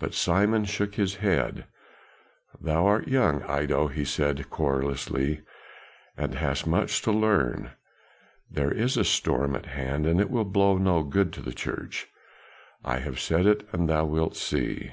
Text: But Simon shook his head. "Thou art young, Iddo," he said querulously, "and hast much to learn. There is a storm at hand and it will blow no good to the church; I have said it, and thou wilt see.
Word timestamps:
But 0.00 0.12
Simon 0.12 0.64
shook 0.64 0.96
his 0.96 1.18
head. 1.22 1.66
"Thou 2.60 2.84
art 2.84 3.06
young, 3.06 3.44
Iddo," 3.48 3.86
he 3.86 4.04
said 4.04 4.50
querulously, 4.50 5.42
"and 6.16 6.34
hast 6.34 6.66
much 6.66 7.00
to 7.02 7.12
learn. 7.12 7.70
There 8.50 8.72
is 8.72 8.96
a 8.96 9.04
storm 9.04 9.54
at 9.54 9.66
hand 9.66 10.04
and 10.04 10.20
it 10.20 10.30
will 10.30 10.44
blow 10.44 10.78
no 10.78 11.04
good 11.04 11.32
to 11.34 11.42
the 11.42 11.54
church; 11.54 12.08
I 12.84 12.98
have 12.98 13.20
said 13.20 13.46
it, 13.46 13.64
and 13.70 13.88
thou 13.88 14.04
wilt 14.04 14.34
see. 14.34 14.92